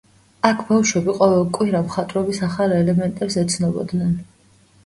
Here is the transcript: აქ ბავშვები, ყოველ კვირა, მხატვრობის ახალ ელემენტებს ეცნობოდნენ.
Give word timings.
აქ 0.47 0.63
ბავშვები, 0.69 1.13
ყოველ 1.19 1.45
კვირა, 1.57 1.81
მხატვრობის 1.89 2.41
ახალ 2.49 2.75
ელემენტებს 2.81 3.39
ეცნობოდნენ. 3.45 4.21